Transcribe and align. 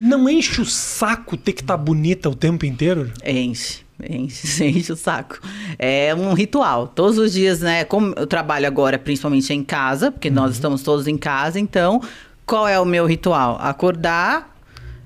Não 0.00 0.26
enche 0.30 0.62
o 0.62 0.64
saco 0.64 1.36
ter 1.36 1.52
que 1.52 1.60
estar 1.60 1.76
tá 1.76 1.82
bonita 1.82 2.30
o 2.30 2.34
tempo 2.34 2.64
inteiro? 2.64 3.12
Enche. 3.22 3.80
Enche, 4.02 4.64
enche 4.64 4.90
o 4.90 4.96
saco. 4.96 5.38
É 5.78 6.14
um 6.14 6.32
ritual. 6.32 6.88
Todos 6.88 7.18
os 7.18 7.34
dias, 7.34 7.60
né? 7.60 7.84
Como 7.84 8.14
eu 8.16 8.26
trabalho 8.26 8.66
agora, 8.66 8.98
principalmente 8.98 9.52
em 9.52 9.62
casa, 9.62 10.10
porque 10.10 10.28
uhum. 10.28 10.34
nós 10.36 10.52
estamos 10.52 10.82
todos 10.82 11.06
em 11.06 11.18
casa, 11.18 11.60
então, 11.60 12.00
qual 12.46 12.66
é 12.66 12.80
o 12.80 12.84
meu 12.86 13.04
ritual? 13.04 13.58
Acordar, 13.60 14.56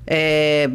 é, 0.06 0.70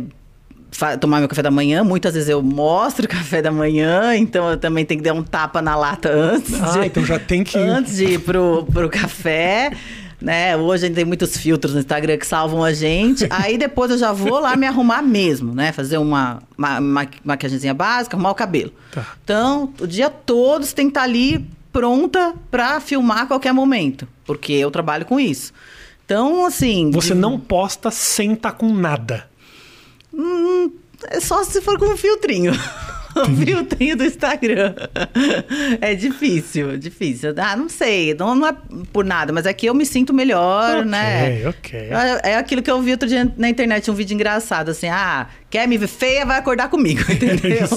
tomar 0.99 1.19
meu 1.19 1.29
café 1.29 1.41
da 1.41 1.51
manhã. 1.51 1.81
Muitas 1.85 2.13
vezes 2.13 2.27
eu 2.27 2.43
mostro 2.43 3.05
o 3.07 3.07
café 3.07 3.41
da 3.41 3.53
manhã, 3.53 4.17
então 4.17 4.49
eu 4.49 4.57
também 4.57 4.83
tenho 4.83 4.99
que 4.99 5.05
dar 5.05 5.13
um 5.13 5.23
tapa 5.23 5.61
na 5.61 5.77
lata 5.77 6.11
antes. 6.11 6.61
Ah, 6.61 6.79
de, 6.79 6.87
então 6.87 7.05
já 7.05 7.19
tem 7.19 7.41
que. 7.41 7.55
Antes 7.69 7.95
de 7.95 8.03
ir 8.03 8.19
pro, 8.19 8.65
pro 8.65 8.89
café 8.89 9.71
né? 10.21 10.55
Hoje 10.57 10.85
a 10.85 10.87
gente 10.87 10.95
tem 10.95 11.05
muitos 11.05 11.37
filtros 11.37 11.73
no 11.73 11.79
Instagram 11.79 12.17
que 12.17 12.27
salvam 12.27 12.63
a 12.63 12.73
gente. 12.73 13.27
Aí 13.31 13.57
depois 13.57 13.91
eu 13.91 13.97
já 13.97 14.11
vou 14.11 14.39
lá 14.39 14.55
me 14.55 14.67
arrumar 14.67 15.01
mesmo, 15.01 15.53
né? 15.53 15.71
Fazer 15.71 15.97
uma, 15.97 16.41
uma 16.57 16.79
maquiagemzinha 17.23 17.73
básica, 17.73 18.15
arrumar 18.15 18.31
o 18.31 18.35
cabelo. 18.35 18.73
Tá. 18.91 19.05
Então, 19.23 19.73
o 19.79 19.87
dia 19.87 20.09
todo 20.09 20.65
você 20.65 20.75
tem 20.75 20.87
que 20.87 20.91
estar 20.91 21.03
ali 21.03 21.47
pronta 21.71 22.33
para 22.51 22.79
filmar 22.79 23.19
a 23.19 23.25
qualquer 23.25 23.53
momento, 23.53 24.07
porque 24.25 24.53
eu 24.53 24.71
trabalho 24.71 25.05
com 25.05 25.19
isso. 25.19 25.53
Então, 26.05 26.45
assim. 26.45 26.89
Você 26.91 27.13
de... 27.13 27.19
não 27.19 27.39
posta 27.39 27.91
sem 27.91 28.33
estar 28.33 28.51
tá 28.51 28.57
com 28.57 28.73
nada. 28.73 29.29
Hum, 30.13 30.71
é 31.07 31.19
só 31.19 31.43
se 31.43 31.61
for 31.61 31.77
com 31.77 31.85
um 31.85 31.97
filtrinho. 31.97 32.51
o 33.27 33.35
filtrinho 33.35 33.95
do 33.95 34.05
Instagram. 34.05 34.75
É 35.81 35.95
difícil, 35.95 36.77
difícil. 36.77 37.33
Ah, 37.37 37.55
não 37.55 37.69
sei, 37.69 38.13
não, 38.13 38.35
não 38.35 38.47
é 38.47 38.55
por 38.91 39.03
nada, 39.03 39.31
mas 39.31 39.45
aqui 39.45 39.67
é 39.67 39.69
eu 39.69 39.73
me 39.73 39.85
sinto 39.85 40.13
melhor, 40.13 40.79
okay, 40.79 40.89
né? 40.89 41.47
Ok, 41.47 41.79
é, 41.79 42.31
é 42.31 42.37
aquilo 42.37 42.61
que 42.61 42.69
eu 42.69 42.81
vi 42.81 42.91
outro 42.91 43.07
dia 43.07 43.31
na 43.37 43.49
internet, 43.49 43.89
um 43.89 43.93
vídeo 43.93 44.13
engraçado, 44.13 44.69
assim, 44.69 44.87
ah, 44.87 45.27
quer 45.49 45.67
me 45.67 45.77
ver 45.77 45.87
feia, 45.87 46.25
vai 46.25 46.37
acordar 46.37 46.69
comigo, 46.69 47.01
entendeu? 47.11 47.67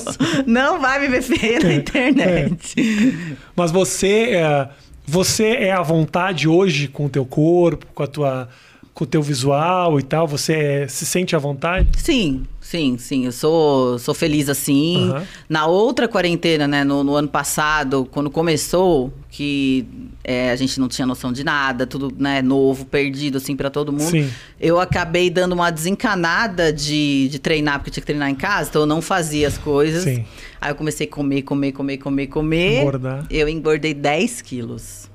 não 0.46 0.80
vai 0.80 1.00
me 1.00 1.08
ver 1.08 1.22
feia 1.22 1.60
na 1.60 1.70
é, 1.70 1.74
internet. 1.74 2.74
É. 2.78 3.36
Mas 3.54 3.70
você, 3.70 4.30
é, 4.34 4.68
você 5.06 5.46
é 5.46 5.72
à 5.72 5.82
vontade 5.82 6.48
hoje 6.48 6.88
com 6.88 7.06
o 7.06 7.08
teu 7.08 7.24
corpo, 7.24 7.86
com 7.94 8.02
a 8.02 8.06
tua 8.06 8.48
com 8.94 9.04
o 9.04 9.06
teu 9.06 9.22
visual 9.22 9.98
e 9.98 10.02
tal? 10.02 10.26
Você 10.28 10.86
se 10.88 11.06
sente 11.06 11.34
à 11.34 11.38
vontade? 11.38 11.88
Sim, 11.96 12.44
sim, 12.60 12.98
sim. 12.98 13.24
Eu 13.24 13.32
sou, 13.32 13.98
sou 13.98 14.14
feliz 14.14 14.48
assim. 14.48 15.10
Uhum. 15.10 15.22
Na 15.48 15.66
outra 15.66 16.06
quarentena, 16.06 16.68
né, 16.68 16.84
no, 16.84 17.02
no, 17.02 17.14
ano 17.14 17.28
passado, 17.28 18.06
quando 18.10 18.30
começou, 18.30 19.12
que 19.30 19.86
é, 20.22 20.50
a 20.50 20.56
gente 20.56 20.78
não 20.78 20.88
tinha 20.88 21.06
noção 21.06 21.32
de 21.32 21.42
nada, 21.42 21.86
tudo 21.86 22.12
né, 22.18 22.42
novo, 22.42 22.84
perdido 22.84 23.38
assim 23.38 23.56
para 23.56 23.70
todo 23.70 23.92
mundo. 23.92 24.10
Sim. 24.10 24.30
Eu 24.60 24.78
acabei 24.78 25.30
dando 25.30 25.52
uma 25.52 25.70
desencanada 25.70 26.72
de, 26.72 27.28
de 27.28 27.38
treinar, 27.38 27.78
porque 27.78 27.88
eu 27.90 27.94
tinha 27.94 28.02
que 28.02 28.06
treinar 28.06 28.28
em 28.28 28.34
casa, 28.34 28.68
então 28.68 28.82
eu 28.82 28.86
não 28.86 29.00
fazia 29.00 29.48
as 29.48 29.56
coisas. 29.56 30.04
Sim. 30.04 30.24
Aí 30.60 30.70
eu 30.70 30.74
comecei 30.74 31.06
a 31.06 31.10
comer, 31.10 31.42
comer, 31.42 31.72
comer, 31.72 31.96
comer, 31.96 32.26
comer. 32.26 32.80
Engordar. 32.80 33.26
Eu 33.30 33.48
engordei 33.48 33.94
10 33.94 34.42
quilos. 34.42 35.10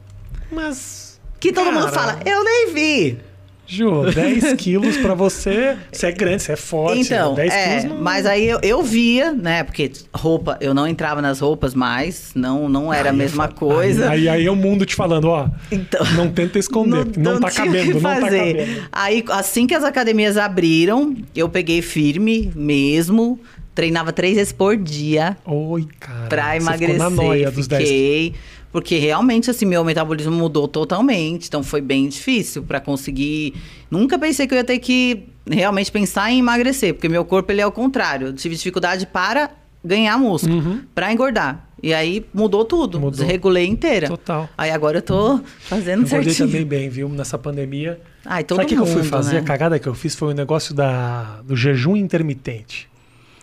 Mas. 0.51 1.19
Que 1.39 1.53
todo 1.53 1.65
cara... 1.65 1.79
mundo 1.79 1.93
fala, 1.93 2.19
eu 2.25 2.43
nem 2.43 2.73
vi. 2.73 3.26
Ju, 3.67 4.11
10 4.13 4.53
quilos 4.57 4.95
pra 4.97 5.13
você, 5.13 5.75
você 5.91 6.07
é 6.07 6.11
grande, 6.11 6.41
você 6.41 6.53
é 6.53 6.55
forte. 6.55 7.01
Então, 7.01 7.35
10 7.35 7.53
é, 7.53 7.67
quilos 7.67 7.83
não... 7.83 8.01
mas 8.01 8.25
aí 8.25 8.47
eu, 8.47 8.59
eu 8.63 8.81
via, 8.81 9.33
né? 9.33 9.63
Porque 9.63 9.91
roupa, 10.13 10.57
eu 10.61 10.73
não 10.73 10.87
entrava 10.87 11.21
nas 11.21 11.41
roupas 11.41 11.75
mais, 11.75 12.31
não, 12.33 12.69
não 12.69 12.93
era 12.93 13.09
aí 13.09 13.15
a 13.15 13.17
mesma 13.17 13.49
coisa. 13.49 14.09
Aí, 14.09 14.29
aí, 14.29 14.45
é 14.45 14.51
o 14.51 14.55
mundo 14.55 14.85
te 14.85 14.95
falando, 14.95 15.27
ó, 15.27 15.49
então, 15.69 16.03
não 16.13 16.29
tenta 16.31 16.57
esconder, 16.57 17.05
não, 17.17 17.33
não, 17.33 17.39
tá 17.41 17.51
cabendo, 17.51 17.95
não 17.95 18.01
tá 18.01 18.21
cabendo. 18.21 18.87
Aí, 18.91 19.23
assim 19.29 19.67
que 19.67 19.75
as 19.75 19.83
academias 19.83 20.37
abriram, 20.37 21.15
eu 21.35 21.49
peguei 21.49 21.81
firme 21.81 22.51
mesmo, 22.55 23.37
treinava 23.75 24.13
três 24.13 24.35
vezes 24.35 24.53
por 24.53 24.77
dia. 24.77 25.37
Oi, 25.45 25.87
cara. 25.99 26.27
Pra 26.27 26.55
emagrecer. 26.55 26.95
Você 26.95 27.09
ficou 27.09 27.09
na 27.11 27.23
noia 27.23 27.51
dos 27.51 27.67
10 27.67 27.89
quilos. 27.89 28.57
Porque 28.77 28.99
realmente, 28.99 29.49
assim, 29.49 29.65
meu 29.65 29.83
metabolismo 29.83 30.31
mudou 30.31 30.67
totalmente. 30.67 31.47
Então 31.47 31.63
foi 31.63 31.81
bem 31.81 32.07
difícil 32.07 32.61
para 32.61 32.79
conseguir. 32.79 33.55
Nunca 33.89 34.19
pensei 34.19 34.45
que 34.45 34.53
eu 34.53 34.57
ia 34.59 34.63
ter 34.63 34.77
que 34.77 35.23
realmente 35.49 35.91
pensar 35.91 36.29
em 36.29 36.37
emagrecer, 36.37 36.93
porque 36.93 37.09
meu 37.09 37.25
corpo 37.25 37.51
ele 37.51 37.59
é 37.59 37.65
o 37.65 37.71
contrário. 37.71 38.27
Eu 38.27 38.33
tive 38.33 38.55
dificuldade 38.55 39.07
para 39.07 39.49
ganhar 39.83 40.15
músculo, 40.19 40.57
uhum. 40.57 40.81
para 40.93 41.11
engordar. 41.11 41.67
E 41.81 41.91
aí 41.91 42.23
mudou 42.31 42.63
tudo. 42.63 42.99
Mudou. 42.99 43.19
Desregulei 43.19 43.65
inteira. 43.65 44.09
Total. 44.09 44.47
Aí 44.55 44.69
agora 44.69 44.99
eu 44.99 45.01
tô 45.01 45.39
fazendo 45.61 46.03
eu 46.03 46.07
certinho. 46.07 46.33
Eu 46.33 46.45
também 46.45 46.63
bem, 46.63 46.87
viu? 46.87 47.09
Nessa 47.09 47.39
pandemia. 47.39 47.99
Ai, 48.23 48.43
todo 48.43 48.57
Sabe 48.57 48.65
o 48.67 48.69
que, 48.69 48.75
que 48.75 48.81
eu 48.81 48.85
fui 48.85 49.01
fazer? 49.01 49.37
Né? 49.37 49.39
A 49.39 49.43
cagada 49.43 49.79
que 49.79 49.87
eu 49.87 49.95
fiz 49.95 50.13
foi 50.13 50.27
o 50.27 50.31
um 50.33 50.35
negócio 50.35 50.75
da, 50.75 51.41
do 51.41 51.55
jejum 51.55 51.95
intermitente. 51.95 52.87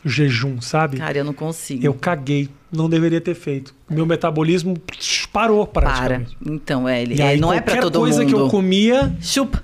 O 0.05 0.09
jejum, 0.09 0.61
sabe? 0.61 0.99
Cara, 0.99 1.19
eu 1.19 1.25
não 1.25 1.34
consigo. 1.34 1.84
Eu 1.84 1.93
caguei 1.93 2.49
não 2.75 2.89
deveria 2.89 3.21
ter 3.21 3.34
feito. 3.34 3.75
Meu 3.89 4.05
metabolismo 4.05 4.77
parou 5.34 5.67
praticamente. 5.67 6.37
Para. 6.37 6.55
Então, 6.55 6.89
é, 6.89 7.03
ele, 7.03 7.21
aí, 7.21 7.41
não 7.41 7.53
é 7.53 7.61
para 7.61 7.81
todo 7.83 7.99
coisa 7.99 8.22
mundo. 8.22 8.28
que 8.33 8.41
eu 8.41 8.49
comia, 8.49 9.12
chupa. 9.21 9.61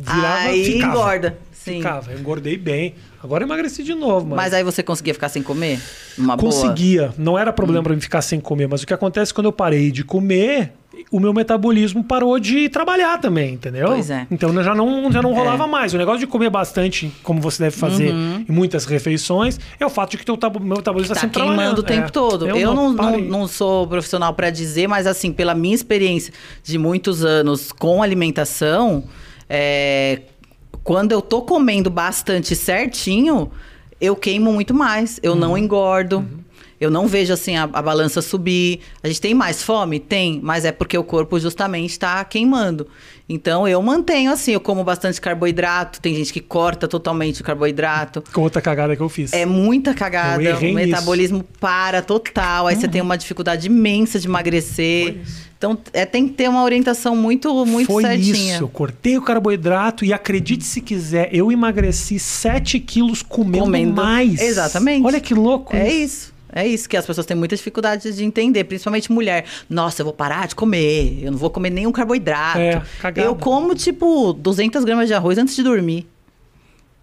Virava, 0.00 0.38
aí 0.38 0.64
ficava, 0.64 0.92
engorda. 0.92 1.38
Sim. 1.52 1.76
Ficava, 1.76 2.10
eu 2.10 2.18
engordei 2.18 2.58
bem. 2.58 2.96
Agora 3.22 3.44
emagreci 3.44 3.84
de 3.84 3.94
novo. 3.94 4.26
Mas, 4.26 4.36
mas 4.36 4.54
aí 4.54 4.64
você 4.64 4.82
conseguia 4.82 5.14
ficar 5.14 5.28
sem 5.28 5.40
comer? 5.40 5.80
Uma 6.18 6.36
conseguia. 6.36 7.02
Boa? 7.02 7.14
Não 7.16 7.38
era 7.38 7.52
problema 7.52 7.80
hum. 7.80 7.84
para 7.84 7.94
mim 7.94 8.00
ficar 8.00 8.22
sem 8.22 8.40
comer. 8.40 8.66
Mas 8.66 8.82
o 8.82 8.86
que 8.86 8.92
acontece 8.92 9.32
quando 9.32 9.46
eu 9.46 9.52
parei 9.52 9.92
de 9.92 10.02
comer, 10.02 10.72
o 11.10 11.20
meu 11.20 11.32
metabolismo 11.32 12.02
parou 12.02 12.38
de 12.38 12.68
trabalhar 12.68 13.18
também, 13.18 13.54
entendeu? 13.54 13.88
Pois 13.88 14.10
é. 14.10 14.26
Então 14.30 14.52
já 14.62 14.74
não, 14.74 15.10
já 15.10 15.22
não 15.22 15.32
é. 15.32 15.34
rolava 15.34 15.66
mais. 15.66 15.94
O 15.94 15.98
negócio 15.98 16.20
de 16.20 16.26
comer 16.26 16.50
bastante, 16.50 17.12
como 17.22 17.40
você 17.40 17.64
deve 17.64 17.76
fazer 17.76 18.10
uhum. 18.10 18.44
em 18.48 18.52
muitas 18.52 18.84
refeições, 18.84 19.58
é 19.78 19.86
o 19.86 19.90
fato 19.90 20.12
de 20.12 20.18
que 20.18 20.30
o 20.30 20.38
meu 20.60 20.76
metabolismo 20.76 21.12
está 21.12 21.14
tá 21.14 21.20
sempre 21.20 21.40
queimando 21.40 21.80
o 21.80 21.84
tempo 21.84 22.08
é. 22.08 22.10
todo. 22.10 22.48
Eu, 22.48 22.56
eu 22.56 22.74
não, 22.74 22.92
não, 22.92 23.18
não, 23.18 23.48
sou 23.48 23.86
profissional 23.86 24.34
para 24.34 24.50
dizer, 24.50 24.86
mas 24.88 25.06
assim, 25.06 25.32
pela 25.32 25.54
minha 25.54 25.74
experiência 25.74 26.32
de 26.62 26.78
muitos 26.78 27.24
anos 27.24 27.72
com 27.72 28.02
alimentação, 28.02 29.04
é, 29.48 30.22
quando 30.82 31.12
eu 31.12 31.22
tô 31.22 31.42
comendo 31.42 31.90
bastante 31.90 32.54
certinho, 32.54 33.50
eu 34.00 34.14
queimo 34.14 34.52
muito 34.52 34.74
mais. 34.74 35.18
Eu 35.22 35.32
uhum. 35.32 35.38
não 35.38 35.58
engordo. 35.58 36.18
Uhum. 36.18 36.43
Eu 36.84 36.90
não 36.90 37.06
vejo 37.06 37.32
assim 37.32 37.56
a, 37.56 37.64
a, 37.64 37.82
balança 37.82 38.20
subir. 38.22 38.80
A 39.02 39.08
gente 39.08 39.20
tem 39.20 39.34
mais 39.34 39.62
fome? 39.62 39.98
Tem, 39.98 40.40
mas 40.42 40.64
é 40.64 40.72
porque 40.72 40.96
o 40.96 41.04
corpo 41.04 41.38
justamente 41.38 41.90
está 41.90 42.24
queimando. 42.24 42.86
Então 43.28 43.66
eu 43.66 43.80
mantenho 43.80 44.30
assim, 44.30 44.52
eu 44.52 44.60
como 44.60 44.84
bastante 44.84 45.20
carboidrato. 45.20 46.00
Tem 46.00 46.14
gente 46.14 46.32
que 46.32 46.40
corta 46.40 46.86
totalmente 46.86 47.40
o 47.40 47.44
carboidrato. 47.44 48.22
Com 48.32 48.42
outra 48.42 48.60
cagada 48.60 48.94
que 48.94 49.02
eu 49.02 49.08
fiz. 49.08 49.32
É 49.32 49.46
muita 49.46 49.94
cagada. 49.94 50.58
o 50.58 50.74
metabolismo 50.74 51.38
nisso. 51.38 51.48
para 51.58 52.02
total. 52.02 52.66
Aí 52.66 52.74
uhum. 52.74 52.80
você 52.80 52.88
tem 52.88 53.00
uma 53.00 53.16
dificuldade 53.16 53.66
imensa 53.66 54.20
de 54.20 54.26
emagrecer. 54.26 55.22
Então 55.56 55.78
é, 55.94 56.04
tem 56.04 56.28
que 56.28 56.34
ter 56.34 56.46
uma 56.46 56.62
orientação 56.62 57.16
muito, 57.16 57.64
muito 57.64 57.86
Foi 57.86 58.02
certinha. 58.02 58.54
isso. 58.54 58.64
Eu 58.64 58.68
cortei 58.68 59.16
o 59.16 59.22
carboidrato 59.22 60.04
e 60.04 60.12
acredite 60.12 60.62
se 60.62 60.82
quiser, 60.82 61.30
eu 61.32 61.50
emagreci 61.50 62.18
7 62.18 62.78
quilos 62.80 63.22
comendo, 63.22 63.64
comendo. 63.64 63.94
mais. 63.94 64.42
Exatamente. 64.42 65.06
Olha 65.06 65.20
que 65.20 65.32
louco. 65.32 65.74
É 65.74 65.90
isso. 65.90 66.04
isso. 66.04 66.33
É 66.54 66.64
isso 66.66 66.88
que 66.88 66.96
as 66.96 67.04
pessoas 67.04 67.26
têm 67.26 67.36
muita 67.36 67.56
dificuldade 67.56 68.12
de 68.12 68.24
entender, 68.24 68.62
principalmente 68.64 69.10
mulher. 69.10 69.44
Nossa, 69.68 70.02
eu 70.02 70.04
vou 70.04 70.14
parar 70.14 70.46
de 70.46 70.54
comer, 70.54 71.18
eu 71.20 71.32
não 71.32 71.38
vou 71.38 71.50
comer 71.50 71.70
nenhum 71.70 71.90
carboidrato. 71.90 72.58
É, 72.58 72.80
eu 73.16 73.34
como, 73.34 73.74
tipo, 73.74 74.32
200 74.32 74.84
gramas 74.84 75.08
de 75.08 75.14
arroz 75.14 75.36
antes 75.36 75.56
de 75.56 75.64
dormir. 75.64 76.06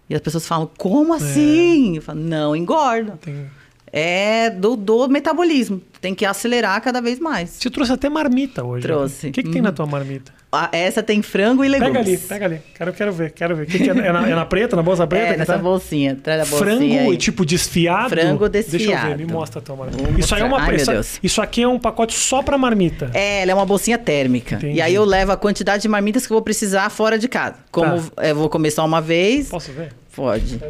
E 0.08 0.14
as 0.14 0.20
pessoas 0.22 0.46
falam, 0.46 0.70
como 0.78 1.12
é. 1.12 1.16
assim? 1.18 1.94
É. 1.94 1.98
Eu 1.98 2.02
falo, 2.02 2.20
não, 2.20 2.56
engorda. 2.56 3.18
Tem... 3.20 3.46
É 3.92 4.48
do, 4.50 4.74
do 4.74 5.08
metabolismo. 5.08 5.80
Tem 6.00 6.14
que 6.14 6.24
acelerar 6.24 6.80
cada 6.80 7.00
vez 7.00 7.18
mais. 7.20 7.50
Você 7.50 7.68
trouxe 7.70 7.92
até 7.92 8.08
marmita 8.08 8.64
hoje. 8.64 8.86
Né? 8.86 8.92
Trouxe. 8.92 9.28
O 9.28 9.32
que, 9.32 9.42
que 9.42 9.50
tem 9.50 9.60
na 9.60 9.70
tua 9.70 9.86
marmita? 9.86 10.32
essa 10.70 11.02
tem 11.02 11.22
frango 11.22 11.64
e 11.64 11.68
legumes. 11.68 11.94
Pega 11.94 12.00
ali, 12.00 12.18
pega 12.18 12.44
ali. 12.44 12.60
Quero, 12.74 12.92
quero 12.92 13.12
ver, 13.12 13.32
quero 13.32 13.56
ver. 13.56 13.66
Que 13.66 13.78
que 13.78 13.88
é, 13.88 13.92
é, 13.92 14.12
na, 14.12 14.28
é, 14.28 14.34
na, 14.34 14.44
preta, 14.44 14.76
na 14.76 14.82
bolsa 14.82 15.06
preta? 15.08 15.34
É, 15.34 15.36
nessa 15.38 15.54
tá? 15.54 15.58
bolsinha, 15.58 16.12
atrás 16.12 16.40
da 16.40 16.44
bolsinha. 16.44 16.78
Frango 16.78 17.10
aí. 17.10 17.16
tipo 17.16 17.46
desfiado? 17.46 18.10
Frango 18.10 18.48
desfiado. 18.50 18.86
Deixa 18.86 19.06
eu 19.06 19.16
ver, 19.16 19.26
me 19.26 19.32
mostra 19.32 19.60
a 19.60 19.62
tua 19.62 19.76
marmita. 19.76 20.20
isso 20.20 20.34
aí 20.34 20.42
é 20.42 20.44
uma 20.44 20.60
Ai, 20.60 20.76
isso, 20.76 21.20
isso 21.22 21.40
aqui 21.40 21.62
é 21.62 21.68
um 21.68 21.78
pacote 21.78 22.14
só 22.14 22.42
pra 22.42 22.58
marmita. 22.58 23.10
É, 23.14 23.42
ela 23.42 23.52
é 23.52 23.54
uma 23.54 23.64
bolsinha 23.64 23.96
térmica. 23.96 24.56
Entendi. 24.56 24.76
E 24.76 24.82
aí 24.82 24.94
eu 24.94 25.04
levo 25.04 25.32
a 25.32 25.36
quantidade 25.38 25.82
de 25.82 25.88
marmitas 25.88 26.26
que 26.26 26.32
eu 26.32 26.34
vou 26.34 26.42
precisar 26.42 26.90
fora 26.90 27.18
de 27.18 27.28
casa. 27.28 27.56
Como 27.70 28.02
tá. 28.02 28.26
eu 28.26 28.36
vou 28.36 28.50
comer 28.50 28.70
só 28.72 28.84
uma 28.84 29.00
vez. 29.00 29.48
Posso 29.48 29.72
ver? 29.72 29.92
Pode. 30.14 30.60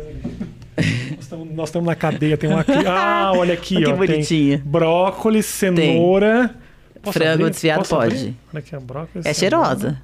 Nós 1.54 1.69
estamos 1.69 1.86
na 1.86 1.94
cadeia, 1.94 2.36
tem 2.36 2.50
uma 2.50 2.60
aqui. 2.60 2.72
Ah, 2.86 3.32
olha 3.34 3.54
aqui, 3.54 3.76
que 3.76 3.86
ó. 3.86 3.96
bonitinha. 3.96 4.58
Tem 4.58 4.66
brócolis, 4.66 5.46
cenoura. 5.46 6.54
Frango 7.10 7.32
abrir? 7.32 7.50
desfiado 7.50 7.78
Posso 7.78 7.94
pode. 7.96 8.14
Abrir? 8.14 8.36
Olha 8.52 8.58
aqui, 8.58 8.76
brócolis. 8.78 9.26
É 9.26 9.34
cheirosa. 9.34 10.00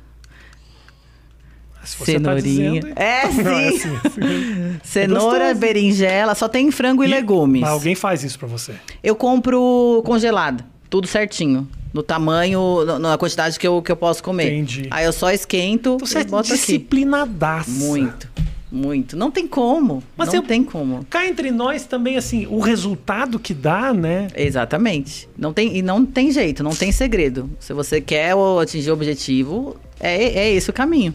Se 1.84 2.04
Cenourinha. 2.04 2.82
Tá 2.82 2.88
dizendo, 2.88 2.92
é, 3.00 3.30
sim. 3.30 3.42
Não, 3.42 3.50
é 3.50 3.68
assim, 3.68 4.00
assim. 4.04 4.80
Cenoura, 4.82 5.44
é 5.46 5.54
berinjela, 5.54 6.34
só 6.34 6.48
tem 6.48 6.70
frango 6.70 7.02
e, 7.02 7.06
e 7.06 7.10
legumes. 7.10 7.62
Mas 7.62 7.70
alguém 7.70 7.94
faz 7.94 8.22
isso 8.22 8.38
para 8.38 8.48
você? 8.48 8.74
Eu 9.02 9.16
compro 9.16 10.02
congelado, 10.04 10.62
tudo 10.90 11.06
certinho. 11.06 11.66
No 11.94 12.02
tamanho, 12.02 12.84
na 12.98 13.16
quantidade 13.16 13.58
que 13.58 13.66
eu, 13.66 13.80
que 13.80 13.90
eu 13.90 13.96
posso 13.96 14.22
comer. 14.22 14.52
Entendi. 14.52 14.86
Aí 14.90 15.06
eu 15.06 15.12
só 15.12 15.30
esquento 15.30 15.94
então, 15.94 16.06
você 16.06 16.18
é 16.18 16.42
disciplinadaça. 16.42 17.70
Muito. 17.70 18.28
Muito. 18.70 19.16
Não 19.16 19.30
tem 19.30 19.46
como. 19.46 20.02
Mas 20.16 20.28
não 20.28 20.36
eu, 20.36 20.42
tem 20.42 20.62
como. 20.62 21.04
Cá 21.08 21.26
entre 21.26 21.50
nós 21.50 21.84
também, 21.84 22.16
assim, 22.16 22.46
o 22.46 22.58
resultado 22.58 23.38
que 23.38 23.54
dá, 23.54 23.94
né? 23.94 24.28
Exatamente. 24.36 25.28
Não 25.36 25.52
tem, 25.52 25.76
e 25.76 25.82
não 25.82 26.04
tem 26.04 26.30
jeito, 26.30 26.62
não 26.62 26.72
tem 26.72 26.92
segredo. 26.92 27.50
Se 27.58 27.72
você 27.72 28.00
quer 28.00 28.34
atingir 28.60 28.90
o 28.90 28.94
objetivo, 28.94 29.76
é, 29.98 30.22
é 30.22 30.52
esse 30.52 30.70
o 30.70 30.72
caminho. 30.72 31.14